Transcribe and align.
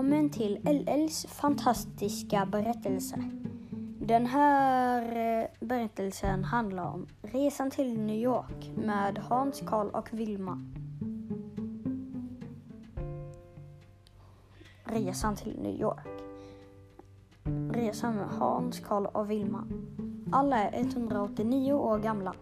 välkommen 0.00 0.30
till 0.30 0.58
LLs 0.64 1.26
fantastiska 1.26 2.46
berättelse. 2.46 3.24
Den 4.00 4.26
här 4.26 5.02
eh, 5.16 5.66
berättelsen 5.66 6.44
handlar 6.44 6.84
om 6.84 7.06
resan 7.22 7.70
till 7.70 8.00
New 8.00 8.16
York 8.16 8.70
med 8.76 9.18
Hans, 9.18 9.62
Karl 9.66 9.88
och 9.88 10.12
Vilma. 10.12 10.62
Resan 14.84 15.36
till 15.36 15.60
New 15.62 15.80
York. 15.80 16.08
Resan 17.72 18.14
med 18.14 18.28
Hans, 18.28 18.80
Karl 18.80 19.06
och 19.06 19.30
Vilma. 19.30 19.64
Alla 20.32 20.58
är 20.58 20.80
189 20.80 21.72
år 21.72 21.98
gamla. 21.98 22.34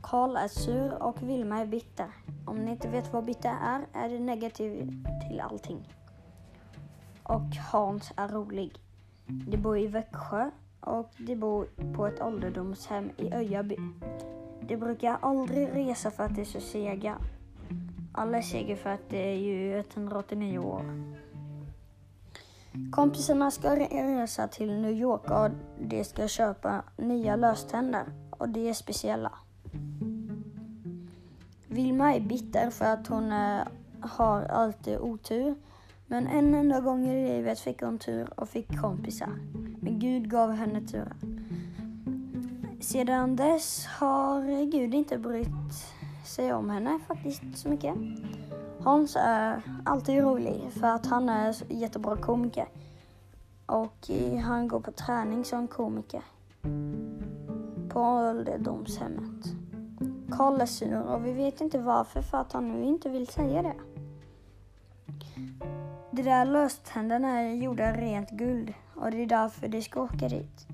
Karl 0.00 0.36
är 0.36 0.48
sur 0.48 1.02
och 1.02 1.22
Vilma 1.22 1.58
är 1.58 1.66
bitter. 1.66 2.06
Om 2.46 2.64
ni 2.64 2.70
inte 2.70 2.88
vet 2.88 3.12
vad 3.12 3.24
bitter 3.24 3.54
är, 3.62 3.86
är 3.92 4.08
det 4.08 4.18
negativ 4.18 4.92
till 5.28 5.40
allting. 5.40 5.97
Och 7.28 7.56
Hans 7.72 8.12
är 8.16 8.28
rolig. 8.28 8.78
De 9.26 9.56
bor 9.56 9.78
i 9.78 9.86
Växjö 9.86 10.50
och 10.80 11.10
de 11.18 11.36
bor 11.36 11.66
på 11.96 12.06
ett 12.06 12.22
ålderdomshem 12.22 13.10
i 13.16 13.34
Öjaby. 13.34 13.76
De 14.60 14.76
brukar 14.76 15.18
aldrig 15.22 15.68
resa 15.74 16.10
för 16.10 16.24
att 16.24 16.34
de 16.34 16.40
är 16.40 16.44
så 16.44 16.60
sega. 16.60 17.18
Alla 18.12 18.38
är 18.38 18.42
sega 18.42 18.76
för 18.76 18.90
att 18.90 19.10
de 19.10 19.16
är 19.16 19.34
ju 19.34 19.78
189 19.78 20.58
år. 20.58 20.82
Kompisarna 22.92 23.50
ska 23.50 23.76
resa 23.76 24.48
till 24.48 24.80
New 24.80 24.92
York 24.92 25.30
och 25.30 25.50
de 25.80 26.04
ska 26.04 26.28
köpa 26.28 26.82
nya 26.96 27.36
löständer 27.36 28.04
och 28.30 28.48
de 28.48 28.68
är 28.68 28.74
speciella. 28.74 29.32
Vilma 31.66 32.14
är 32.14 32.20
bitter 32.20 32.70
för 32.70 32.84
att 32.84 33.06
hon 33.06 33.32
eh, 33.32 33.60
har 34.00 34.42
alltid 34.42 34.98
otur. 34.98 35.54
Men 36.10 36.26
en 36.26 36.54
enda 36.54 36.80
gång 36.80 37.06
i 37.06 37.28
livet 37.28 37.60
fick 37.60 37.82
hon 37.82 37.98
tur 37.98 38.40
och 38.40 38.48
fick 38.48 38.80
kompisar. 38.80 39.30
Men 39.80 39.98
Gud 39.98 40.30
gav 40.30 40.52
henne 40.52 40.80
turen. 40.80 41.44
Sedan 42.80 43.36
dess 43.36 43.86
har 43.86 44.70
Gud 44.70 44.94
inte 44.94 45.18
brytt 45.18 45.74
sig 46.24 46.52
om 46.52 46.70
henne 46.70 46.98
faktiskt 47.08 47.42
så 47.54 47.68
mycket. 47.68 47.94
Hans 48.80 49.16
är 49.20 49.62
alltid 49.84 50.22
rolig 50.22 50.62
för 50.70 50.86
att 50.86 51.06
han 51.06 51.28
är 51.28 51.56
jättebra 51.68 52.16
komiker. 52.16 52.68
Och 53.66 54.10
han 54.44 54.68
går 54.68 54.80
på 54.80 54.92
träning 54.92 55.44
som 55.44 55.68
komiker. 55.68 56.22
På 57.88 58.00
ålderdomshemmet. 58.00 59.46
Karl 60.30 60.60
är 60.60 60.66
sur 60.66 61.02
och 61.02 61.26
vi 61.26 61.32
vet 61.32 61.60
inte 61.60 61.78
varför 61.78 62.22
för 62.22 62.38
att 62.38 62.52
han 62.52 62.68
nu 62.68 62.84
inte 62.84 63.08
vill 63.08 63.26
säga 63.26 63.62
det. 63.62 63.74
De 66.10 66.22
där 66.22 66.44
löständerna 66.44 67.40
är 67.40 67.54
gjorda 67.54 67.88
av 67.88 67.96
rent 67.96 68.30
guld 68.30 68.74
och 68.94 69.10
det 69.10 69.22
är 69.22 69.26
därför 69.26 69.68
de 69.68 69.82
ska 69.82 70.02
åka 70.02 70.28
dit. 70.28 70.66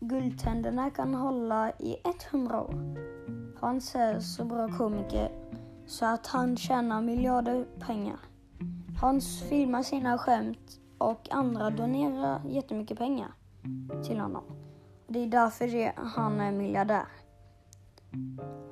Guldtänderna 0.00 0.90
kan 0.90 1.14
hålla 1.14 1.70
i 1.70 1.96
100 2.30 2.60
år. 2.62 2.74
Hans 3.60 3.94
är 3.94 4.20
så 4.20 4.44
bra 4.44 4.68
komiker 4.78 5.30
så 5.86 6.06
att 6.06 6.26
han 6.26 6.56
tjänar 6.56 7.02
miljarder 7.02 7.66
pengar. 7.80 8.18
Hans 9.00 9.42
filmar 9.42 9.82
sina 9.82 10.18
skämt 10.18 10.80
och 10.98 11.28
andra 11.30 11.70
donerar 11.70 12.40
jättemycket 12.48 12.98
pengar 12.98 13.32
till 14.06 14.20
honom. 14.20 14.44
Det 15.06 15.18
är 15.18 15.26
därför 15.26 15.92
han 15.96 16.40
är 16.40 16.52
miljardär. 16.52 17.06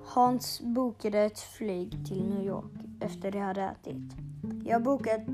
Hans 0.05 0.61
bokade 0.61 1.19
ett 1.19 1.39
flyg 1.39 2.07
till 2.07 2.29
New 2.29 2.47
York 2.47 2.73
efter 3.01 3.31
de 3.31 3.39
hade 3.39 3.63
ätit. 3.63 4.17
Jag 4.65 4.75
har 4.75 4.81
bokat 4.81 5.29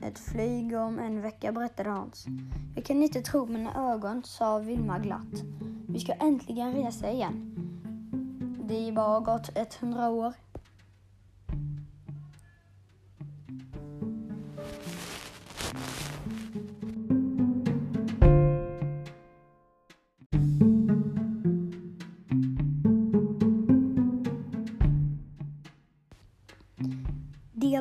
ett 0.00 0.18
flyg 0.18 0.76
om 0.76 0.98
en 0.98 1.20
vecka, 1.20 1.52
berättade 1.52 1.90
Hans. 1.90 2.26
Jag 2.74 2.84
kan 2.84 3.02
inte 3.02 3.20
tro 3.20 3.46
mina 3.46 3.92
ögon, 3.92 4.22
sa 4.24 4.58
Vilma 4.58 4.98
glatt. 4.98 5.42
Vi 5.88 6.00
ska 6.00 6.12
äntligen 6.12 6.72
resa 6.72 7.10
igen. 7.10 7.50
Det 8.68 8.84
har 8.84 8.92
bara 8.92 9.20
gått 9.20 9.50
100 9.54 10.08
år. 10.08 10.32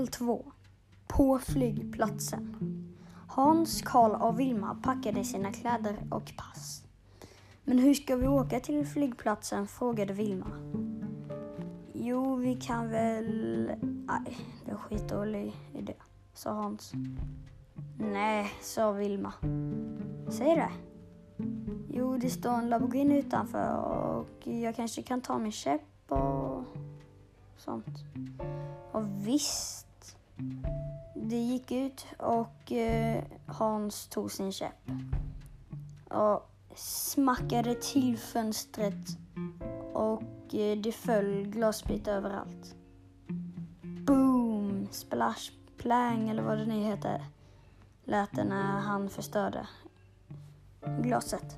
Del 0.04 0.08
2 0.12 0.52
På 1.08 1.40
flygplatsen 1.40 2.56
Hans, 3.28 3.82
Karl 3.82 4.12
och 4.22 4.40
Vilma 4.40 4.76
packade 4.84 5.24
sina 5.24 5.52
kläder 5.52 5.98
och 6.12 6.34
pass. 6.38 6.84
Men 7.64 7.80
hur 7.80 7.94
ska 7.94 8.16
vi 8.16 8.28
åka 8.28 8.60
till 8.60 8.88
flygplatsen? 8.88 9.68
frågade 9.68 10.14
Vilma. 10.14 10.48
Jo, 11.94 12.36
vi 12.36 12.56
kan 12.56 12.90
väl... 12.90 13.72
Nej, 13.82 14.38
det 14.66 14.72
är 14.72 14.76
skitdålig 14.76 15.56
idé, 15.74 15.94
sa 16.34 16.52
Hans. 16.52 16.92
Nej, 17.98 18.52
sa 18.62 18.92
Vilma. 18.92 19.34
Säg 20.30 20.56
det. 20.56 20.72
Jo, 21.90 22.18
det 22.18 22.30
står 22.30 22.54
en 22.54 22.70
Lamborghini 22.70 23.20
utanför 23.20 23.76
och 23.76 24.48
jag 24.48 24.76
kanske 24.76 25.02
kan 25.02 25.22
ta 25.22 25.38
min 25.38 25.52
käpp 25.52 26.12
och 26.12 26.64
sånt. 27.58 28.04
Och 28.92 29.28
visst, 29.28 29.88
det 31.16 31.38
gick 31.38 31.72
ut 31.72 32.06
och 32.18 32.72
eh, 32.72 33.24
Hans 33.46 34.08
tog 34.08 34.32
sin 34.32 34.52
käpp 34.52 34.92
och 36.10 36.50
smackade 36.76 37.76
till 37.76 38.18
fönstret 38.18 39.08
och 39.94 40.56
eh, 40.56 40.78
det 40.78 40.92
föll 40.92 41.44
glasbitar 41.44 42.12
överallt. 42.12 42.76
Boom, 43.82 44.88
splash, 44.92 45.52
plang 45.78 46.30
eller 46.30 46.44
vad 46.44 46.58
det 46.58 46.66
nu 46.66 46.80
heter 46.80 47.26
lät 48.04 48.36
det 48.36 48.44
när 48.44 48.80
han 48.80 49.10
förstörde 49.10 49.68
glaset. 51.02 51.58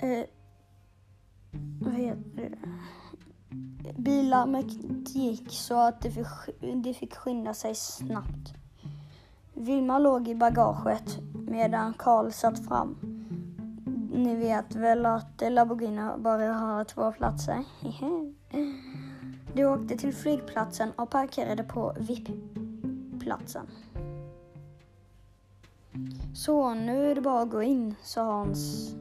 Eh, 0.00 0.24
vad 1.80 1.94
heter 1.94 2.50
det? 2.50 2.58
Bilarmet 3.96 4.66
gick 5.14 5.52
så 5.52 5.74
att 5.74 6.00
de 6.00 6.10
fick, 6.10 6.26
de 6.60 6.94
fick 6.94 7.14
skynda 7.14 7.54
sig 7.54 7.74
snabbt. 7.74 8.54
Vilma 9.54 9.98
låg 9.98 10.28
i 10.28 10.34
bagaget 10.34 11.18
medan 11.32 11.94
Karl 11.98 12.30
satt 12.30 12.66
fram. 12.66 12.96
Ni 14.14 14.36
vet 14.36 14.74
väl 14.74 15.06
att 15.06 15.42
Lamborghini 15.50 16.08
bara 16.18 16.52
har 16.52 16.84
två 16.84 17.12
platser? 17.12 17.64
De 19.54 19.64
åkte 19.64 19.96
till 19.96 20.14
flygplatsen 20.14 20.92
och 20.96 21.10
parkerade 21.10 21.62
på 21.62 21.96
VIP-platsen. 21.98 23.66
Så, 26.34 26.74
nu 26.74 27.10
är 27.10 27.14
det 27.14 27.20
bara 27.20 27.42
att 27.42 27.50
gå 27.50 27.62
in, 27.62 27.94
sa 28.02 28.22
Hans. 28.22 28.94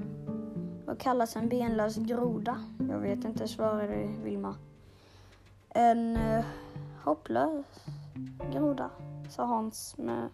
Vad 0.94 1.00
kallas 1.02 1.36
en 1.36 1.50
benlös 1.50 1.96
groda? 1.96 2.64
Jag 2.90 3.00
vet 3.00 3.26
inte, 3.26 3.48
svarade 3.48 4.10
Vilma. 4.24 4.56
En 5.70 6.18
eh, 6.18 6.46
hopplös 7.04 7.66
groda, 8.52 8.90
sa 9.30 9.46
Hans 9.46 9.98
med 9.98 10.30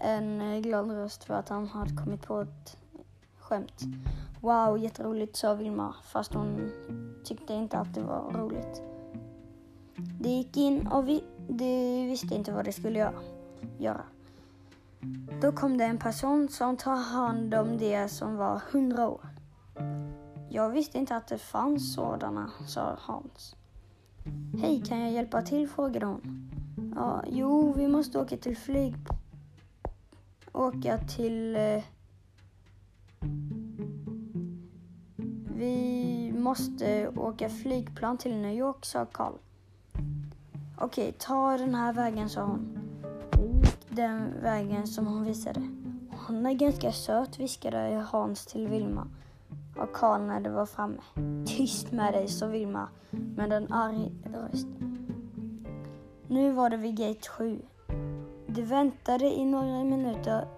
en 0.00 0.40
eh, 0.40 0.60
glad 0.60 0.90
röst 0.90 1.24
för 1.24 1.34
att 1.34 1.48
han 1.48 1.66
hade 1.66 1.96
kommit 1.96 2.22
på 2.22 2.40
ett 2.40 2.76
skämt. 3.38 3.82
Wow, 4.40 4.78
jätteroligt, 4.78 5.36
sa 5.36 5.54
Vilma, 5.54 5.94
fast 6.04 6.34
hon 6.34 6.72
tyckte 7.24 7.54
inte 7.54 7.78
att 7.78 7.94
det 7.94 8.02
var 8.02 8.32
roligt. 8.32 8.82
De 10.20 10.28
gick 10.28 10.56
in 10.56 10.86
och 10.86 11.08
vi, 11.08 11.24
de 11.48 12.06
visste 12.06 12.34
inte 12.34 12.52
vad 12.52 12.64
de 12.64 12.72
skulle 12.72 12.98
göra. 12.98 13.20
göra. 13.78 14.04
Då 15.42 15.52
kom 15.52 15.78
det 15.78 15.84
en 15.84 15.98
person 15.98 16.48
som 16.48 16.76
tar 16.76 16.96
hand 16.96 17.54
om 17.54 17.78
det 17.78 18.08
som 18.08 18.36
var 18.36 18.62
hundra 18.72 19.08
år. 19.08 19.35
Jag 20.48 20.70
visste 20.70 20.98
inte 20.98 21.16
att 21.16 21.28
det 21.28 21.38
fanns 21.38 21.94
sådana, 21.94 22.50
sa 22.66 22.96
Hans. 23.00 23.56
Hej, 24.60 24.82
kan 24.82 25.00
jag 25.00 25.12
hjälpa 25.12 25.42
till? 25.42 25.68
frågade 25.68 26.06
hon. 26.06 26.50
Ja, 26.96 27.24
jo, 27.28 27.72
vi 27.72 27.88
måste 27.88 28.18
åka 28.18 28.36
till 28.36 28.56
flyg... 28.56 28.94
Åka 30.52 30.98
till... 30.98 31.56
Eh... 31.56 31.82
Vi 35.56 36.32
måste 36.38 37.08
åka 37.08 37.48
flygplan 37.48 38.18
till 38.18 38.36
New 38.36 38.54
York, 38.54 38.84
sa 38.84 39.06
Karl. 39.06 39.34
Okej, 40.78 41.14
ta 41.18 41.58
den 41.58 41.74
här 41.74 41.92
vägen, 41.92 42.28
sa 42.28 42.42
hon. 42.42 42.78
Den 43.88 44.42
vägen 44.42 44.86
som 44.86 45.06
hon 45.06 45.24
visade. 45.24 45.60
Hon 46.26 46.46
är 46.46 46.52
ganska 46.52 46.92
söt, 46.92 47.38
viskade 47.38 48.06
Hans 48.10 48.46
till 48.46 48.68
Vilma 48.68 49.08
och 49.78 49.92
Karl 49.92 50.20
när 50.20 50.40
det 50.40 50.50
var 50.50 50.66
framme. 50.66 51.02
Tyst 51.46 51.92
med 51.92 52.12
dig, 52.12 52.28
sa 52.28 52.46
Vilma 52.46 52.88
med 53.10 53.52
en 53.52 53.72
arg 53.72 54.12
röst. 54.24 54.66
Nu 56.28 56.52
var 56.52 56.70
det 56.70 56.76
vid 56.76 56.96
gate 56.96 57.28
7. 57.28 57.62
De 58.46 58.62
väntade 58.62 59.24
i 59.24 59.44
några 59.44 59.84
minuter 59.84 60.48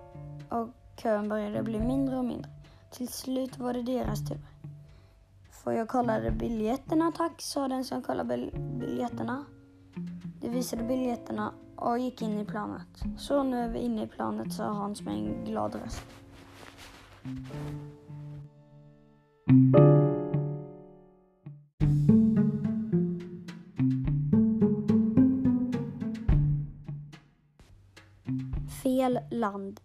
och 0.48 0.68
kön 0.96 1.28
började 1.28 1.62
bli 1.62 1.80
mindre 1.80 2.18
och 2.18 2.24
mindre. 2.24 2.50
Till 2.90 3.08
slut 3.08 3.58
var 3.58 3.72
det 3.72 3.82
deras 3.82 4.28
tur. 4.28 4.38
Får 5.50 5.72
jag 5.72 5.88
kolla 5.88 6.30
biljetterna 6.30 7.12
tack, 7.16 7.42
sa 7.42 7.68
den 7.68 7.84
som 7.84 8.02
kollade 8.02 8.50
biljetterna. 8.54 9.44
De 10.40 10.48
visade 10.48 10.84
biljetterna 10.84 11.52
och 11.76 11.98
gick 11.98 12.22
in 12.22 12.38
i 12.38 12.44
planet. 12.44 12.88
Så 13.18 13.42
nu 13.42 13.58
är 13.58 13.68
vi 13.68 13.78
inne 13.78 14.02
i 14.02 14.06
planet, 14.06 14.52
sa 14.52 14.64
Hans 14.64 15.02
med 15.02 15.14
en 15.14 15.44
glad 15.44 15.74
röst. 15.74 16.02
Fel 19.48 19.58
land, 29.30 29.80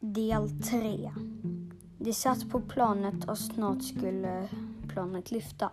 del 0.00 0.62
3. 0.62 1.12
De 1.98 2.12
satt 2.12 2.50
på 2.50 2.60
planet 2.60 3.28
och 3.28 3.38
snart 3.38 3.82
skulle 3.82 4.48
planet 4.88 5.30
lyfta. 5.30 5.70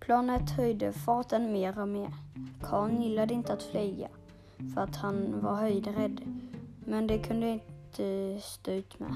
Planet 0.00 0.50
höjde 0.50 0.92
farten 0.92 1.52
mer 1.52 1.78
och 1.78 1.88
mer. 1.88 2.14
Karl 2.62 3.02
gillade 3.02 3.34
inte 3.34 3.52
att 3.52 3.62
flyga 3.62 4.08
för 4.74 4.80
att 4.80 4.96
han 4.96 5.40
var 5.40 5.54
höjdrädd. 5.54 6.20
Men 6.84 7.06
det 7.06 7.18
kunde 7.18 7.48
inte 7.48 8.38
stå 8.42 8.70
ut 8.70 8.98
med. 8.98 9.14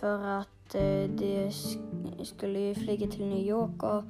För 0.00 0.22
att 0.22 0.74
eh, 0.74 1.10
de 1.10 1.52
skulle 2.24 2.58
ju 2.58 2.74
flyga 2.74 3.06
till 3.06 3.26
New 3.26 3.46
York 3.46 3.82
och 3.82 4.04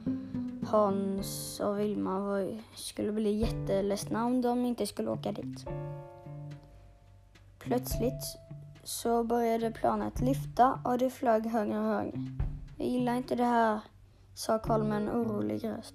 Hans 0.68 1.60
och 1.60 1.80
Vilma 1.80 2.20
var, 2.20 2.62
skulle 2.74 3.12
bli 3.12 3.32
jätteledsna 3.32 4.24
om 4.24 4.42
de 4.42 4.66
inte 4.66 4.86
skulle 4.86 5.10
åka 5.10 5.32
dit. 5.32 5.66
Plötsligt 7.58 8.38
så 8.84 9.24
började 9.24 9.70
planet 9.70 10.20
lyfta 10.20 10.80
och 10.84 10.98
det 10.98 11.10
flög 11.10 11.46
högre 11.46 11.78
och 11.78 11.84
högre. 11.84 12.24
Jag 12.76 12.88
gillar 12.88 13.14
inte 13.14 13.34
det 13.34 13.44
här, 13.44 13.80
sa 14.34 14.58
Karl 14.58 14.82
med 14.82 15.02
en 15.02 15.10
orolig 15.10 15.64
röst. 15.64 15.94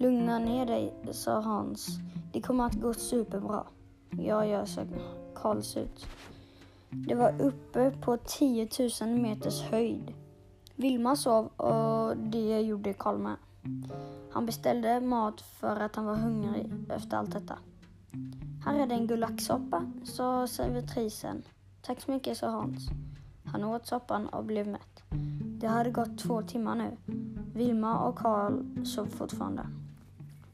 Lugna 0.00 0.38
ner 0.38 0.66
dig, 0.66 0.94
sa 1.12 1.40
Hans. 1.40 1.88
Det 2.32 2.40
kommer 2.40 2.66
att 2.66 2.80
gå 2.80 2.94
superbra. 2.94 3.66
Ja, 4.10 4.46
ja, 4.46 4.66
sa 4.66 4.82
Karl 5.34 5.62
surt. 5.62 6.06
Det 6.94 7.14
var 7.14 7.40
uppe 7.40 7.90
på 7.90 8.16
10 8.16 8.68
000 9.00 9.10
meters 9.10 9.62
höjd. 9.62 10.14
Vilma 10.76 11.16
sov 11.16 11.46
och 11.46 12.16
det 12.16 12.60
gjorde 12.60 12.92
Karl 12.92 13.18
med. 13.18 13.36
Han 14.32 14.46
beställde 14.46 15.00
mat 15.00 15.40
för 15.40 15.80
att 15.80 15.96
han 15.96 16.04
var 16.04 16.16
hungrig 16.16 16.72
efter 16.88 17.16
allt 17.16 17.32
detta. 17.32 17.58
Här 18.64 18.78
är 18.78 18.86
det 18.86 18.94
en 18.94 19.06
gulacksoppa, 19.06 19.92
sa 20.04 20.46
servitrisen. 20.46 21.42
Tack 21.82 22.00
så 22.00 22.10
mycket, 22.10 22.38
sa 22.38 22.48
Hans. 22.48 22.88
Han 23.44 23.64
åt 23.64 23.86
soppan 23.86 24.26
och 24.26 24.44
blev 24.44 24.68
mätt. 24.68 25.02
Det 25.60 25.66
hade 25.66 25.90
gått 25.90 26.18
två 26.18 26.42
timmar 26.42 26.74
nu. 26.74 26.96
Vilma 27.54 27.98
och 27.98 28.18
Karl 28.18 28.84
sov 28.84 29.06
fortfarande. 29.06 29.66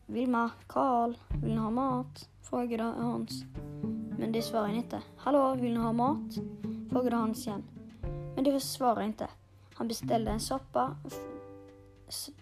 Vilma, 0.06 0.50
Karl, 0.66 1.14
vill 1.42 1.54
ni 1.54 1.60
ha 1.60 1.70
mat? 1.70 2.28
frågade 2.42 2.82
Hans. 2.82 3.44
Men 4.18 4.32
det 4.32 4.42
svarade 4.42 4.74
inte. 4.74 5.02
Hallå, 5.16 5.54
vill 5.54 5.72
ni 5.72 5.78
ha 5.78 5.92
mat? 5.92 6.34
frågade 6.90 7.16
Hans 7.16 7.46
igen. 7.46 7.62
Men 8.34 8.44
det 8.44 8.60
svarade 8.60 9.04
inte. 9.04 9.28
Han 9.74 9.88
beställde 9.88 10.30
en 10.30 10.40
soppa 10.40 10.96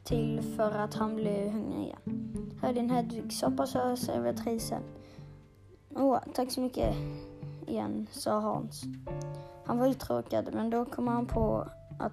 till 0.04 0.42
för 0.56 0.70
att 0.70 0.94
han 0.94 1.16
blev 1.16 1.50
hungrig 1.50 1.84
igen. 1.84 2.58
Här 2.62 2.68
är 2.68 2.74
din 2.74 2.90
Hedvigssoppa, 2.90 3.66
sa 3.66 3.96
servitrisen. 3.96 4.82
Åh, 5.94 6.18
tack 6.34 6.50
så 6.50 6.60
mycket 6.60 6.96
igen, 7.66 8.06
sa 8.10 8.40
Hans. 8.40 8.84
Han 9.64 9.78
var 9.78 9.88
uttråkad, 9.88 10.54
men 10.54 10.70
då 10.70 10.84
kom 10.84 11.08
han 11.08 11.26
på 11.26 11.68
att 11.98 12.12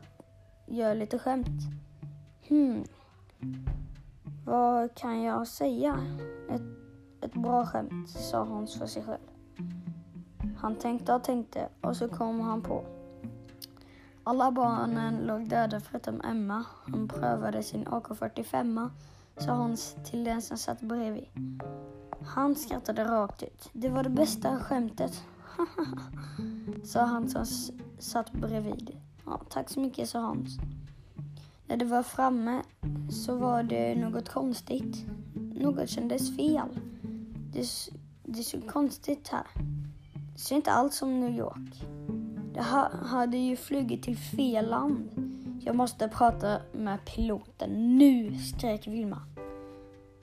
göra 0.68 0.94
lite 0.94 1.20
skämt. 1.20 1.62
Hmm, 2.48 2.84
vad 4.46 4.96
kan 4.96 5.22
jag 5.22 5.48
säga? 5.48 6.00
Ett, 6.50 6.62
ett 7.22 7.34
bra 7.34 7.66
skämt, 7.66 8.10
sa 8.10 8.44
Hans 8.44 8.80
för 8.80 8.86
sig 8.86 9.04
själv. 9.04 9.33
Han 10.64 10.76
tänkte 10.76 11.14
och 11.14 11.24
tänkte 11.24 11.70
och 11.82 11.98
så 11.98 12.08
kom 12.08 12.40
han 12.40 12.62
på. 12.62 12.84
Alla 14.24 14.52
barnen 14.52 15.16
låg 15.16 15.50
döda 15.50 15.80
förutom 15.80 16.22
Emma. 16.22 16.66
Hon 16.86 17.08
prövade 17.08 17.64
sin 17.64 17.86
AK45, 17.86 18.90
sa 19.38 19.52
Hans 19.52 19.96
till 20.06 20.24
den 20.24 20.42
som 20.42 20.58
satt 20.58 20.82
bredvid. 20.82 21.26
Han 22.26 22.56
skrattade 22.56 23.06
rakt 23.06 23.44
ut. 23.44 23.70
Det 23.74 23.90
var 23.90 24.04
det 24.04 24.10
bästa 24.10 24.60
skämtet. 24.60 25.24
sa 26.84 27.00
han 27.00 27.30
som 27.30 27.46
satt 28.00 28.32
bredvid. 28.32 28.98
Ja, 29.26 29.42
tack 29.50 29.70
så 29.70 29.80
mycket, 29.80 30.10
sa 30.10 30.20
Hans. 30.20 30.58
När 31.68 31.78
det 31.78 31.86
var 31.86 32.04
framme 32.04 32.62
så 33.10 33.36
var 33.36 33.64
det 33.64 33.96
något 33.96 34.30
konstigt. 34.30 35.06
Något 35.36 35.90
kändes 35.90 36.38
fel. 36.38 36.80
Det, 37.54 37.68
det 38.24 38.44
såg 38.44 38.68
konstigt 38.68 39.28
här. 39.28 39.48
Det 40.34 40.40
ser 40.40 40.56
inte 40.56 40.72
alls 40.72 40.96
som 40.96 41.20
New 41.20 41.38
York. 41.38 41.84
Det 42.54 42.62
hade 43.06 43.38
ju 43.38 43.56
flugit 43.56 44.04
till 44.04 44.18
fel 44.18 44.70
land. 44.70 45.10
Jag 45.66 45.76
måste 45.76 46.08
prata 46.08 46.58
med 46.72 47.06
piloten 47.06 47.98
nu, 47.98 48.38
skrek 48.38 48.88
Vilma. 48.88 49.22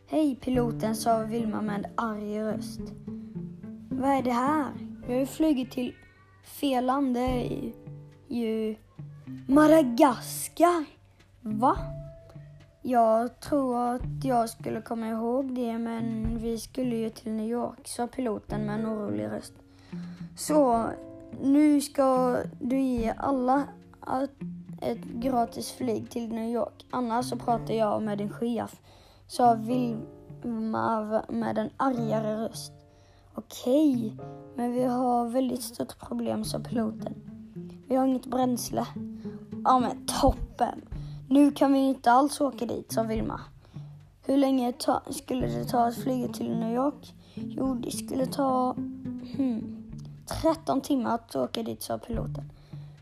Hej 0.07 0.37
piloten, 0.37 0.97
sa 0.97 1.19
Vilma 1.19 1.61
med 1.61 1.85
en 1.85 1.87
arg 1.95 2.43
röst. 2.43 2.81
Vad 3.91 4.11
är 4.11 4.23
det 4.23 4.33
här? 4.33 4.73
Vi 5.07 5.12
har 5.12 5.21
ju 5.21 5.27
flugit 5.27 5.71
till 5.71 5.95
fel 6.45 6.87
land. 6.87 7.15
Det 7.15 7.21
är 7.21 7.73
ju 8.29 8.77
Madagaskar. 9.47 10.85
Va? 11.41 11.77
Jag 12.83 13.41
tror 13.41 13.95
att 13.95 14.25
jag 14.25 14.51
skulle 14.51 14.83
komma 14.83 15.09
ihåg 15.09 15.55
det, 15.55 15.79
men 15.79 16.39
vi 16.39 16.59
skulle 16.59 16.97
ju 16.97 17.11
till 17.11 17.33
New 17.33 17.49
York, 17.49 17.89
sa 17.89 18.07
piloten 18.07 18.67
med 18.67 18.75
en 18.75 18.87
orolig 18.87 19.25
röst. 19.25 19.53
Så 20.41 20.91
nu 21.41 21.81
ska 21.81 22.37
du 22.61 22.81
ge 22.81 23.15
alla 23.17 23.65
ett 24.81 25.05
gratis 25.05 25.73
flyg 25.73 26.11
till 26.11 26.29
New 26.29 26.50
York. 26.50 26.87
Annars 26.91 27.26
så 27.26 27.37
pratar 27.37 27.75
jag 27.75 28.03
med 28.03 28.19
din 28.19 28.31
chef, 28.31 28.81
sa 29.26 29.55
Vilma 29.55 31.23
med 31.29 31.59
en 31.59 31.71
argare 31.76 32.45
röst. 32.45 32.73
Okej, 33.35 34.17
men 34.57 34.73
vi 34.73 34.85
har 34.85 35.29
väldigt 35.29 35.62
stort 35.62 35.99
problem, 35.99 36.45
sa 36.45 36.59
piloten. 36.59 37.14
Vi 37.88 37.97
har 37.97 38.07
inget 38.07 38.26
bränsle. 38.26 38.87
Ja 39.64 39.79
men 39.79 40.07
toppen! 40.21 40.85
Nu 41.29 41.50
kan 41.50 41.73
vi 41.73 41.79
inte 41.79 42.12
alls 42.12 42.41
åka 42.41 42.67
dit, 42.67 42.93
sa 42.93 43.03
Vilma. 43.03 43.41
Hur 44.26 44.37
länge 44.37 44.73
ta, 44.73 45.03
skulle 45.11 45.47
det 45.47 45.64
ta 45.64 45.87
att 45.87 45.97
flyga 45.97 46.29
till 46.29 46.59
New 46.59 46.75
York? 46.75 47.14
Jo, 47.35 47.75
det 47.75 47.91
skulle 47.91 48.26
ta 48.26 48.73
hmm, 49.37 49.80
13 50.43 50.81
timmar 50.81 51.15
att 51.15 51.37
åka 51.37 51.63
dit, 51.63 51.83
sa 51.83 51.99
piloten. 51.99 52.53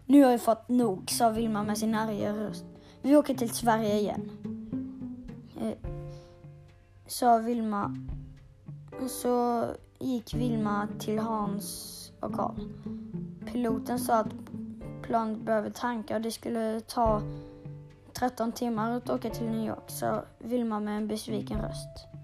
Nu 0.07 0.25
har 0.25 0.33
vi 0.33 0.39
fått 0.39 0.69
nog, 0.69 1.11
sa 1.11 1.31
Vilma 1.31 1.63
med 1.63 1.79
sin 1.79 1.95
arga 1.95 2.33
röst. 2.33 2.65
Vi 3.03 3.17
åker 3.17 3.35
till 3.35 3.51
Sverige 3.51 3.99
igen. 3.99 4.31
Eh, 5.61 5.91
sa 7.07 7.39
Vilma. 7.39 7.97
Så 9.09 9.65
gick 9.99 10.35
Vilma 10.35 10.89
till 10.99 11.19
Hans 11.19 12.13
och 12.21 12.35
Karl. 12.35 12.55
Piloten 13.47 13.99
sa 13.99 14.15
att 14.15 14.33
planet 15.03 15.39
behöver 15.39 15.71
tanka 15.71 16.17
och 16.17 16.23
det 16.23 16.31
skulle 16.31 16.81
ta 16.81 17.23
13 18.13 18.53
timmar 18.53 18.97
att 18.97 19.11
åka 19.11 19.31
till 19.31 19.47
New 19.47 19.67
York, 19.67 19.91
sa 19.91 20.25
Vilma 20.39 20.81
med 20.81 20.97
en 20.97 21.09
besviken 21.09 21.61
röst. 21.61 22.18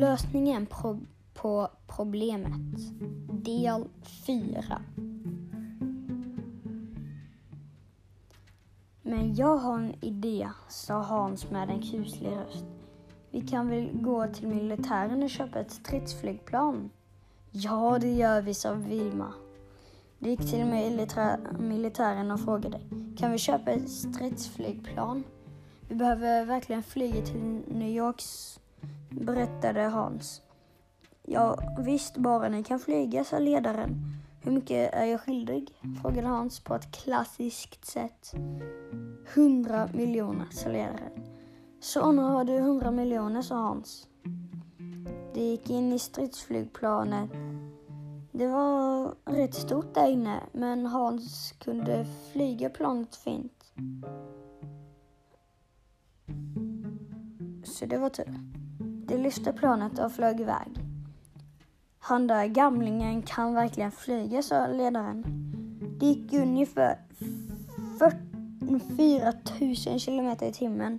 Lösningen 0.00 0.66
på, 0.66 0.98
på 1.34 1.68
problemet. 1.86 2.80
Del 3.44 3.84
4. 4.26 4.82
Men 9.02 9.34
jag 9.34 9.56
har 9.56 9.78
en 9.78 10.04
idé, 10.04 10.48
sa 10.68 11.02
Hans 11.02 11.50
med 11.50 11.70
en 11.70 11.82
kuslig 11.82 12.30
röst. 12.30 12.64
Vi 13.30 13.40
kan 13.40 13.68
väl 13.68 13.90
gå 13.92 14.26
till 14.26 14.48
militären 14.48 15.22
och 15.22 15.30
köpa 15.30 15.58
ett 15.58 15.70
stridsflygplan? 15.70 16.90
Ja, 17.50 17.98
det 18.00 18.12
gör 18.12 18.42
vi, 18.42 18.54
sa 18.54 18.72
Vilma. 18.72 19.32
De 20.18 20.30
gick 20.30 20.50
till 20.50 20.64
militären 21.58 22.30
och 22.30 22.40
frågade. 22.40 22.80
Kan 23.18 23.32
vi 23.32 23.38
köpa 23.38 23.70
ett 23.70 23.90
stridsflygplan? 23.90 25.24
Vi 25.88 25.94
behöver 25.94 26.44
verkligen 26.44 26.82
flyga 26.82 27.26
till 27.26 27.62
New 27.68 27.88
York, 27.88 28.22
berättade 29.10 29.80
Hans. 29.80 30.42
Ja, 31.22 31.58
visst, 31.78 32.16
bara 32.16 32.48
ni 32.48 32.64
kan 32.64 32.78
flyga, 32.78 33.24
sa 33.24 33.38
ledaren. 33.38 34.20
Hur 34.42 34.52
mycket 34.52 34.94
är 34.94 35.04
jag 35.04 35.20
skyldig? 35.20 35.70
frågade 36.02 36.28
Hans 36.28 36.60
på 36.60 36.74
ett 36.74 36.92
klassiskt 36.92 37.84
sätt. 37.84 38.34
Hundra 39.34 39.88
miljoner, 39.94 40.46
sa 40.50 40.68
ledaren. 40.68 41.26
Så 41.80 42.12
nu 42.12 42.22
har 42.22 42.44
du 42.44 42.58
hundra 42.58 42.90
miljoner, 42.90 43.42
sa 43.42 43.54
Hans. 43.54 44.08
De 45.34 45.40
gick 45.40 45.70
in 45.70 45.92
i 45.92 45.98
stridsflygplanet. 45.98 47.30
Det 48.32 48.46
var 48.46 49.14
rätt 49.24 49.54
stort 49.54 49.94
där 49.94 50.08
inne, 50.08 50.40
men 50.52 50.86
Hans 50.86 51.54
kunde 51.58 52.06
flyga 52.32 52.70
planet 52.70 53.16
fint. 53.16 53.72
Så 57.64 57.86
det 57.86 57.98
var 57.98 58.08
tur. 58.08 58.59
De 59.10 59.18
lyfte 59.18 59.52
planet 59.52 59.98
och 59.98 60.12
flög 60.12 60.40
iväg. 60.40 60.80
Han 61.98 62.26
där 62.26 62.46
gamlingen 62.46 63.22
kan 63.22 63.54
verkligen 63.54 63.92
flyga, 63.92 64.42
sa 64.42 64.66
ledaren. 64.66 65.24
Det 65.98 66.06
gick 66.06 66.32
ungefär 66.32 66.98
4 68.96 69.32
000 69.86 70.00
kilometer 70.00 70.46
i 70.46 70.52
timmen. 70.52 70.98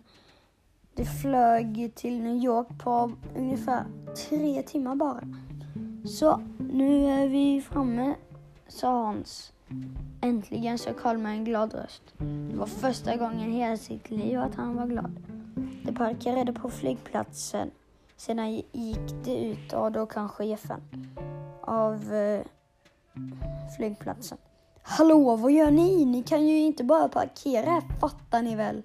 De 0.93 1.05
flög 1.05 1.91
till 1.95 2.21
New 2.21 2.35
York 2.35 2.67
på 2.83 3.11
ungefär 3.35 3.85
tre 4.29 4.63
timmar 4.63 4.95
bara. 4.95 5.23
Så, 6.05 6.41
nu 6.73 7.05
är 7.05 7.27
vi 7.27 7.61
framme, 7.61 8.15
sa 8.67 9.05
Hans. 9.05 9.53
Äntligen, 10.21 10.77
sa 10.77 10.93
Karl 10.93 11.17
med 11.17 11.31
en 11.31 11.45
glad 11.45 11.73
röst. 11.73 12.03
Det 12.51 12.57
var 12.57 12.65
första 12.65 13.15
gången 13.15 13.53
i 13.53 13.57
hela 13.57 13.77
sitt 13.77 14.11
liv 14.11 14.39
att 14.39 14.55
han 14.55 14.75
var 14.75 14.87
glad. 14.87 15.19
De 15.83 15.93
parkerade 15.93 16.53
på 16.53 16.69
flygplatsen. 16.69 17.71
Sedan 18.21 18.51
gick 18.71 19.23
det 19.23 19.45
ut 19.45 19.73
och 19.73 19.91
då 19.91 20.05
kom 20.05 20.29
chefen 20.29 20.81
av 21.61 22.13
eh, 22.13 22.41
flygplatsen. 23.77 24.37
Hallå, 24.81 25.35
vad 25.35 25.51
gör 25.51 25.71
ni? 25.71 26.05
Ni 26.05 26.23
kan 26.23 26.47
ju 26.47 26.59
inte 26.59 26.83
bara 26.83 27.09
parkera 27.09 27.65
här, 27.71 27.83
fattar 27.99 28.41
ni 28.41 28.55
väl? 28.55 28.83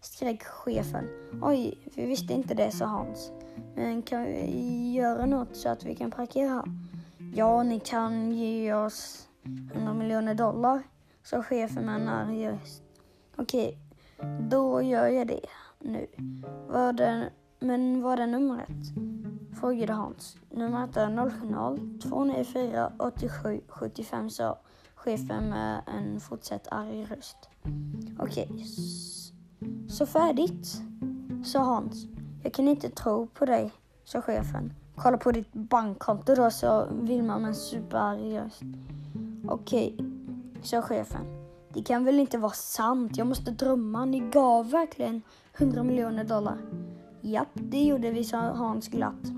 skrek 0.00 0.42
chefen. 0.42 1.08
Oj, 1.42 1.78
vi 1.94 2.06
visste 2.06 2.32
inte 2.32 2.54
det, 2.54 2.70
sa 2.70 2.84
Hans. 2.84 3.32
Men 3.74 4.02
kan 4.02 4.24
vi 4.24 4.92
göra 4.92 5.26
något 5.26 5.56
så 5.56 5.68
att 5.68 5.84
vi 5.84 5.94
kan 5.94 6.10
parkera? 6.10 6.64
Ja, 7.34 7.62
ni 7.62 7.80
kan 7.80 8.32
ge 8.32 8.74
oss 8.74 9.28
100 9.72 9.94
miljoner 9.94 10.34
dollar, 10.34 10.82
sa 11.22 11.42
chefen 11.42 11.86
med 11.86 11.94
en 11.94 12.08
arg 12.08 12.48
röst. 12.48 12.82
Okej, 13.36 13.78
då 14.50 14.82
gör 14.82 15.08
jag 15.08 15.26
det 15.26 15.46
nu. 15.78 16.06
Var 16.68 16.92
det, 16.92 17.30
men 17.60 18.02
vad 18.02 18.18
är 18.18 18.26
numret? 18.26 18.68
Frågade 19.60 19.92
Hans. 19.92 20.36
Numret 20.50 20.96
är 20.96 21.30
070 21.30 22.00
294 22.02 22.92
87 22.98 23.60
75 23.68 24.30
sa 24.30 24.58
chefen 24.94 25.48
med 25.48 25.82
en 25.86 26.20
fortsatt 26.20 26.68
arg 26.70 27.04
röst. 27.04 27.36
Okej, 28.18 28.66
så 29.88 30.06
färdigt, 30.06 30.82
sa 31.44 31.58
Hans. 31.58 32.06
Jag 32.42 32.54
kan 32.54 32.68
inte 32.68 32.88
tro 32.88 33.26
på 33.26 33.44
dig, 33.44 33.72
sa 34.04 34.22
chefen. 34.22 34.72
Kolla 34.96 35.18
på 35.18 35.32
ditt 35.32 35.52
bankkonto 35.52 36.34
då, 36.34 36.50
sa 36.50 36.86
Vilma 36.90 37.38
med 37.38 37.48
en 37.48 37.54
superarg 37.54 38.38
röst. 38.38 38.62
Okej, 39.48 39.98
sa 40.62 40.82
chefen. 40.82 41.40
Det 41.74 41.82
kan 41.82 42.04
väl 42.04 42.18
inte 42.18 42.38
vara 42.38 42.52
sant? 42.52 43.16
Jag 43.16 43.26
måste 43.26 43.50
drömma. 43.50 44.04
Ni 44.04 44.20
gav 44.20 44.70
verkligen 44.70 45.22
100 45.58 45.82
miljoner 45.82 46.24
dollar. 46.24 46.58
Japp, 47.20 47.48
det 47.54 47.84
gjorde 47.84 48.10
vi, 48.10 48.24
sa 48.24 48.38
Hans 48.38 48.88
glatt. 48.88 49.32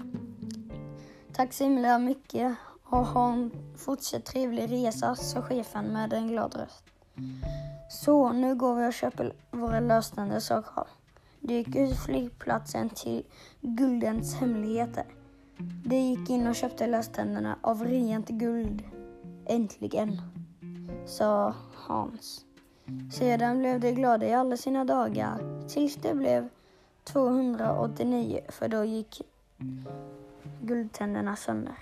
Tack 1.32 1.52
så 1.52 1.64
himla 1.64 1.98
mycket 1.98 2.56
och 2.84 3.06
ha 3.06 3.32
en 3.32 3.50
fortsatt 3.76 4.24
trevlig 4.24 4.72
resa, 4.72 5.14
sa 5.14 5.42
chefen 5.42 5.84
med 5.84 6.12
en 6.12 6.28
glad 6.28 6.54
röst. 6.54 6.84
Så, 7.90 8.32
nu 8.32 8.54
går 8.54 8.74
vi 8.74 8.88
och 8.88 8.92
köper 8.92 9.32
våra 9.50 9.80
löständer, 9.80 10.40
sa 10.40 10.62
Karl. 10.62 10.86
De 11.40 11.54
gick 11.54 11.76
ut 11.76 11.98
flygplatsen 11.98 12.88
till 12.88 13.24
Guldens 13.60 14.34
hemligheter. 14.34 15.04
De 15.84 15.96
gick 15.96 16.30
in 16.30 16.46
och 16.46 16.54
köpte 16.54 16.86
löständerna 16.86 17.56
av 17.60 17.84
rent 17.84 18.28
guld. 18.28 18.82
Äntligen, 19.46 20.20
sa 21.06 21.54
Hans. 21.74 22.44
Sedan 23.12 23.58
blev 23.58 23.80
de 23.80 23.92
glada 23.92 24.26
i 24.26 24.32
alla 24.32 24.56
sina 24.56 24.84
dagar 24.84 25.68
tills 25.68 25.96
det 25.96 26.14
blev 26.14 26.48
289 27.04 28.40
för 28.48 28.68
då 28.68 28.84
gick 28.84 29.22
guldtänderna 30.60 31.36
sönder. 31.36 31.74